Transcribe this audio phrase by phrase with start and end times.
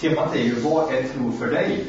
[0.00, 1.84] temat är ju vad är tro för dig?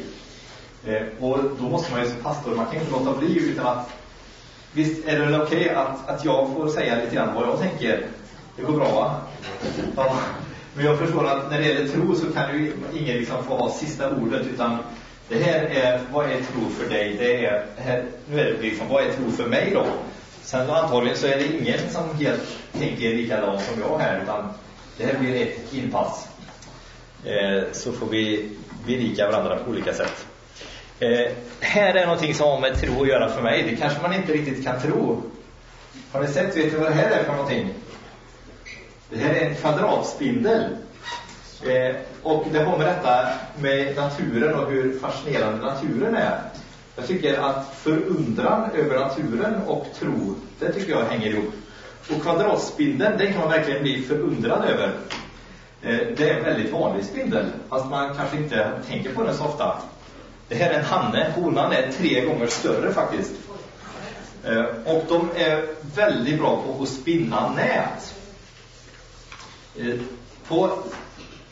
[0.86, 3.90] Eh, och då måste man ju som pastor, man kan inte låta bli utan att
[4.72, 7.60] visst är det väl okej okay att, att jag får säga lite grann vad jag
[7.60, 8.06] tänker.
[8.56, 9.16] Det går bra va?
[9.96, 10.16] Ja.
[10.74, 13.70] Men jag förstår att när det gäller tro så kan ju ingen liksom få ha
[13.70, 14.78] sista ordet utan
[15.28, 17.16] det här är, vad är tro för dig?
[17.18, 19.86] Det är, här, nu är det liksom, vad är tro för mig då?
[20.42, 24.48] Sen antagligen så är det ingen som helt tänker likadant som jag här utan
[24.96, 26.28] det här blir ett inpass.
[27.24, 28.48] Eh, så får vi
[28.86, 30.26] berika varandra på olika sätt.
[31.00, 33.62] Eh, här är någonting som har med tro att göra för mig.
[33.70, 35.22] Det kanske man inte riktigt kan tro.
[36.12, 37.68] Har ni sett, vet ni vad det här är för någonting?
[39.10, 40.64] Det här är en kvadratspindel.
[41.66, 43.28] Eh, och det har med detta
[43.58, 46.40] med naturen och hur fascinerande naturen är.
[46.96, 51.54] Jag tycker att förundran över naturen och tro, det tycker jag hänger ihop.
[52.10, 54.92] Och kvadratspindeln, den kan man verkligen bli förundrad över.
[55.82, 59.44] Eh, det är en väldigt vanlig spindel, fast man kanske inte tänker på den så
[59.44, 59.76] ofta.
[60.48, 63.32] Det här är en hanne, honan är tre gånger större faktiskt.
[64.44, 68.14] Eh, och de är väldigt bra på att spinna nät.
[69.76, 70.00] Eh,
[70.48, 70.78] på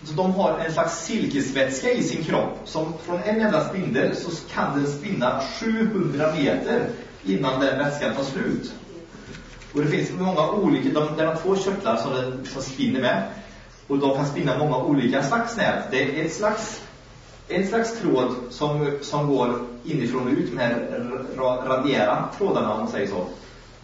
[0.02, 4.30] så de har en slags silkesvätska i sin kropp som från en enda spindel så
[4.54, 6.88] kan den spinna 700 meter
[7.24, 8.72] innan den vätskan tar slut.
[9.72, 13.22] Och det finns många olika, de, den har två körtlar som den som spinner med.
[13.88, 15.90] Och de kan spinna många olika slags nät.
[15.90, 16.82] Det är ett slags,
[17.48, 20.74] en slags tråd som, som går inifrån och ut med
[21.66, 23.26] radiära trådarna om man säger så.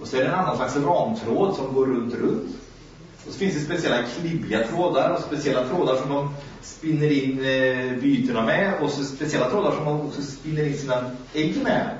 [0.00, 2.56] Och så är det en annan slags ramtråd som går runt, runt.
[3.26, 8.00] Och så finns det speciella klibbiga trådar och speciella trådar som de spinner in eh,
[8.00, 11.90] bytena med och så speciella trådar som de också spinner in sina ägg med.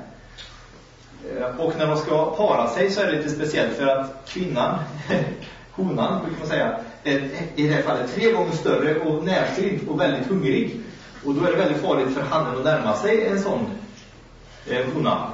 [1.30, 4.78] Eh, och när de ska para sig så är det lite speciellt för att kvinnan,
[5.70, 10.26] honan brukar man säga, i det här fallet tre gånger större och närsynt och väldigt
[10.26, 10.80] hungrig.
[11.24, 13.66] Och då är det väldigt farligt för hannen att närma sig en sån
[14.66, 15.28] eh, hona.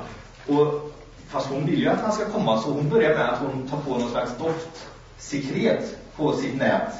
[0.46, 0.92] Och,
[1.28, 3.76] fast hon vill ju att han ska komma så hon börjar med att hon tar
[3.76, 6.92] på någon slags doftsekret på sitt nät,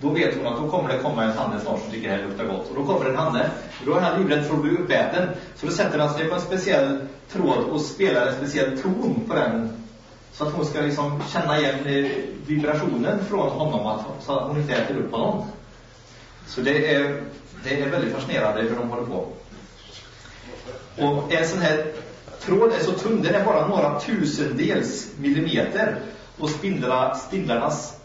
[0.00, 2.22] då vet hon att då kommer det komma en hanne snart som tycker det här
[2.22, 2.70] luktar gott.
[2.70, 3.50] Och då kommer en hanne,
[3.86, 5.28] då är han livrädd för att bli uppäten.
[5.56, 6.98] Så då sätter han sig på en speciell
[7.32, 9.77] tråd och spelar en speciell ton på den.
[10.38, 12.10] Så att hon ska liksom känna igen eh,
[12.46, 15.44] vibrationen från honom, att, så att hon inte äter upp honom.
[16.46, 17.22] Så det är,
[17.64, 19.26] det är väldigt fascinerande hur de håller på.
[20.98, 21.84] Och en sån här
[22.40, 25.98] tråd är så tunn, den är bara några tusendels millimeter.
[26.38, 27.96] Och spindlarna, spindlarnas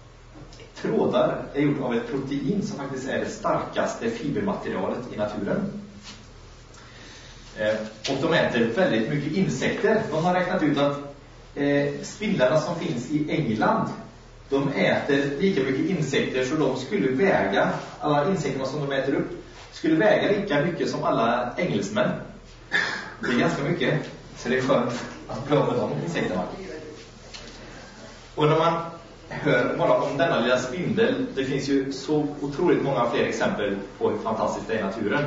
[0.75, 5.81] trådar är gjort av ett protein som faktiskt är det starkaste fibermaterialet i naturen.
[7.57, 7.75] Eh,
[8.09, 10.01] och de äter väldigt mycket insekter.
[10.11, 11.12] De har räknat ut att
[11.55, 13.89] eh, spindlarna som finns i England,
[14.49, 17.69] de äter lika mycket insekter så de skulle väga,
[17.99, 19.29] alla insekterna som de äter upp,
[19.71, 22.09] skulle väga lika mycket som alla engelsmän.
[23.19, 23.99] Det är ganska mycket.
[24.37, 26.43] Så det är skönt att bli av med de insekterna.
[28.35, 28.73] Och när man
[29.29, 34.09] hör bara om denna lilla spindel, det finns ju så otroligt många fler exempel på
[34.09, 35.23] hur fantastiskt det är i naturen.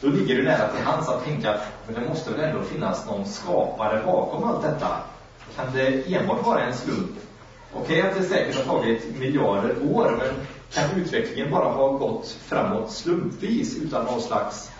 [0.00, 3.26] Då ligger det nära till hands att tänka, men det måste väl ändå finnas någon
[3.26, 4.96] skapare bakom allt detta?
[5.56, 7.10] Kan det enbart vara en slump?
[7.74, 12.36] Okej okay, att det säkert har tagit miljarder år, men kan utvecklingen bara ha gått
[12.46, 14.70] framåt slumpvis utan någon slags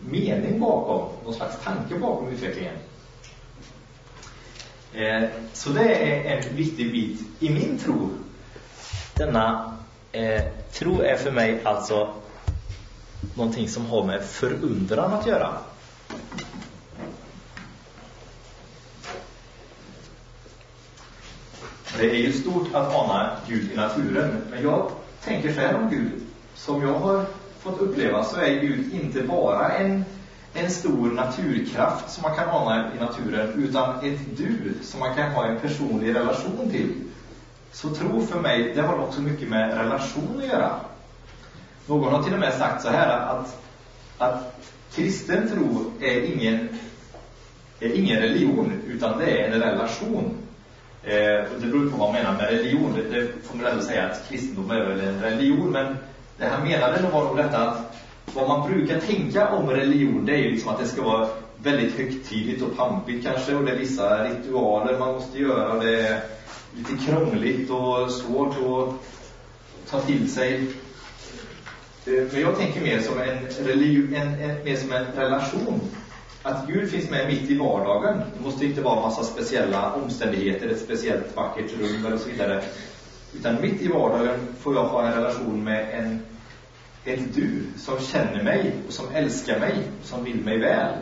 [0.00, 2.74] mening bakom, någon slags tanke bakom utvecklingen?
[4.94, 8.10] Eh, så det är en viktig bit i min tro.
[9.14, 9.76] Denna
[10.12, 12.14] eh, tro är för mig alltså
[13.34, 15.52] någonting som har med förundran att göra.
[21.98, 24.90] Det är ju stort att ana Gud i naturen, men jag
[25.24, 26.12] tänker så här om Gud.
[26.54, 27.24] Som jag har
[27.60, 30.04] fått uppleva så är Gud inte bara en
[30.56, 35.32] en stor naturkraft som man kan ana i naturen, utan ett du som man kan
[35.32, 36.92] ha en personlig relation till.
[37.72, 40.74] Så tro för mig, det har också mycket med relation att göra.
[41.86, 43.62] Någon har till och med sagt så här att,
[44.18, 46.68] att kristen tro är ingen,
[47.80, 50.45] är ingen religion, utan det är en relation.
[51.06, 52.94] Eh, det beror på vad man menar med religion.
[52.94, 55.96] Det, det får man ändå säga att kristendom är väl en religion, men
[56.38, 57.96] det han menade var nog detta att
[58.34, 61.28] vad man brukar tänka om religion, det är ju liksom att det ska vara
[61.62, 65.78] väldigt högtidligt och pampigt kanske, och det är vissa ritualer man måste göra.
[65.78, 66.20] Det är
[66.76, 68.94] lite krångligt och svårt att
[69.90, 70.54] ta till sig.
[72.06, 75.80] Eh, men jag tänker mer som en, religion, en, en, mer som en relation.
[76.42, 78.22] Att Gud finns med mitt i vardagen.
[78.38, 82.62] Det måste inte vara en massa speciella omständigheter, ett speciellt vackert rum eller så vidare.
[83.34, 86.20] Utan mitt i vardagen får jag ha en relation med en
[87.06, 90.92] ett du som känner mig och som älskar mig och som vill mig väl.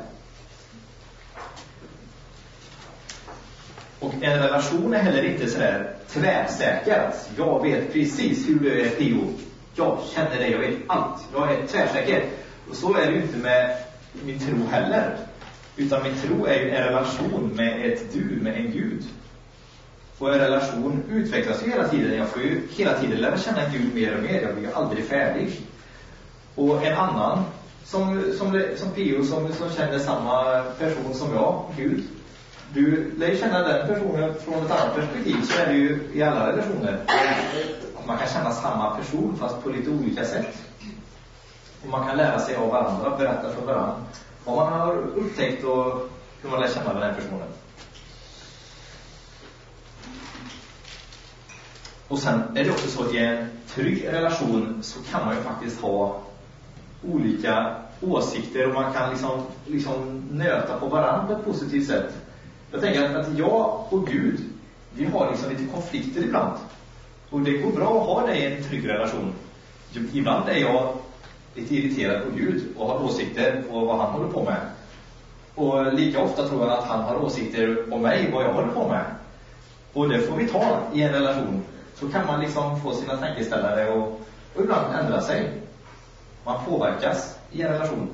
[3.99, 7.07] Och en relation är heller inte sådär tvärsäker.
[7.07, 9.33] Alltså, jag vet precis hur du är, Theo.
[9.75, 11.23] Jag känner dig, jag vet allt.
[11.33, 12.25] Jag är tvärsäker.
[12.71, 13.77] Och så är det ju inte med
[14.23, 15.17] min tro heller.
[15.77, 19.05] Utan min tro är ju en relation med ett du, med en Gud.
[20.19, 22.19] Och en relation utvecklas ju hela tiden.
[22.19, 24.43] Jag får ju hela tiden lära känna Gud mer och mer.
[24.43, 25.61] Jag blir ju aldrig färdig.
[26.55, 27.45] Och en annan
[27.85, 32.05] som, som, som Pio som, som känner samma person som jag, Gud.
[32.75, 35.37] Du lär ju känna den personen från ett annat perspektiv.
[35.43, 36.99] Så är det ju i alla relationer.
[38.07, 40.57] Man kan känna samma person fast på lite olika sätt.
[41.85, 43.97] Och man kan lära sig av varandra, berätta för varandra
[44.45, 46.11] vad man har upptäckt och
[46.43, 47.49] hur man lär känna den här personen.
[52.09, 55.43] Och sen är det också så att i en trygg relation så kan man ju
[55.43, 56.21] faktiskt ha
[57.03, 62.15] olika åsikter och man kan liksom, liksom nöta på varandra på ett positivt sätt.
[62.71, 64.41] Jag tänker att jag och Gud,
[64.93, 66.59] vi har liksom lite konflikter ibland.
[67.31, 69.33] Och det går bra att ha det i en trygg relation.
[70.13, 70.97] Ibland är jag
[71.55, 74.61] lite irriterad på Gud och har åsikter på vad han håller på med.
[75.55, 78.89] Och lika ofta tror jag att han har åsikter om mig, vad jag håller på
[78.89, 79.05] med.
[79.93, 81.63] Och det får vi ta i en relation.
[81.95, 84.21] Så kan man liksom få sina tankeställare och,
[84.55, 85.51] och ibland ändra sig.
[86.45, 88.09] Man påverkas i en relation.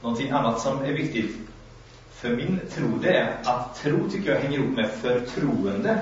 [0.00, 1.36] Någonting annat som är viktigt
[2.10, 6.00] för min tro, det är att tro tycker jag hänger ihop med förtroende.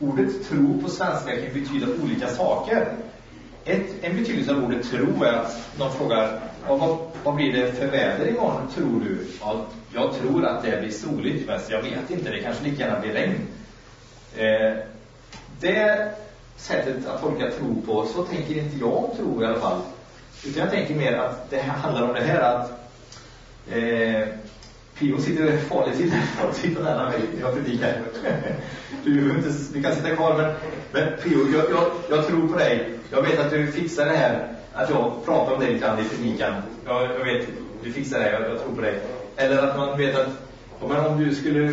[0.00, 2.86] Ordet tro på svenska kan betyda olika saker.
[3.64, 7.86] Ett, en betydelse av ordet tro är att någon frågar vad, vad blir det för
[7.86, 9.26] väder imorgon, tror du?
[9.40, 12.30] Ja, jag tror att det blir soligt, men jag vet inte.
[12.30, 13.46] Det kanske lika gärna blir regn.
[14.36, 14.76] Eh,
[15.60, 16.12] det
[16.56, 19.80] sättet att tolka tro på, så tänker inte jag om tro i alla fall.
[20.46, 22.70] Utan jag tänker mer att det handlar om det här att
[23.70, 24.28] eh,
[25.00, 26.12] Pio sitter farligt till,
[26.52, 28.00] sitter nära mig när jag predikar.
[29.04, 30.52] Du, inte, du kan sitta kvar, men,
[30.92, 32.90] men Pio, jag, jag, jag, tror på dig.
[33.10, 36.04] Jag vet att du fixar det här, att jag pratar om dig lite grann i
[36.04, 36.54] predikan.
[36.86, 37.48] Jag, jag vet,
[37.82, 39.00] du fixar det, jag, jag tror på dig.
[39.36, 40.28] Eller att man vet att
[40.88, 41.72] men om du skulle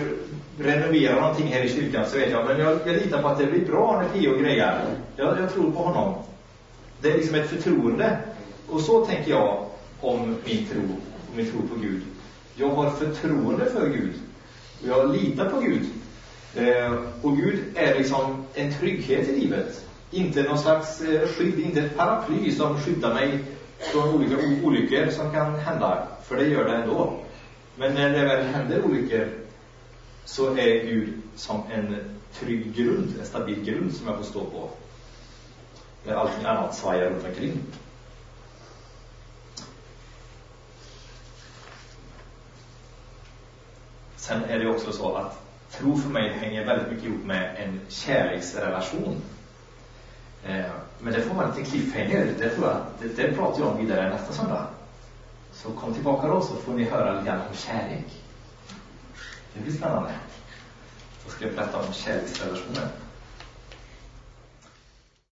[0.60, 3.46] renovera någonting här i kyrkan så vet jag, men jag, jag litar på att det
[3.46, 4.82] blir bra när Pio grejar.
[5.16, 6.14] Jag, jag tror på honom.
[7.02, 8.18] Det är liksom ett förtroende.
[8.70, 9.66] Och så tänker jag
[10.02, 10.82] om min tro,
[11.36, 12.02] min tro på Gud.
[12.60, 14.14] Jag har förtroende för Gud.
[14.82, 15.84] Och jag litar på Gud.
[16.56, 19.86] Eh, och Gud är liksom en trygghet i livet.
[20.12, 23.40] Inte någon slags eh, skydd, inte ett paraply som skyddar mig
[23.80, 26.08] från olika olyckor som kan hända.
[26.24, 27.20] För det gör det ändå.
[27.76, 29.28] Men när det väl händer olyckor
[30.26, 31.96] så är Gud som en
[32.34, 34.70] trygg grund, en stabil grund som jag får stå på.
[36.06, 37.60] När allting annat svajar runt omkring.
[44.28, 45.40] Sen är det också så att
[45.72, 49.22] tro för mig hänger väldigt mycket ihop med en kärleksrelation.
[50.46, 50.66] Eh,
[51.00, 52.34] men det får vara lite cliffhanger.
[52.40, 54.68] Det, tror jag, det, det pratar jag om vidare nästa söndag.
[55.54, 58.24] Så kom tillbaka då så får ni höra lite grann om kärlek.
[59.54, 60.12] Det blir spännande.
[61.26, 62.88] Då ska jag berätta om kärleksrelationer.